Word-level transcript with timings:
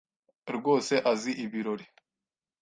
rwose 0.57 0.93
azi 1.11 1.31
ibirori. 1.43 1.85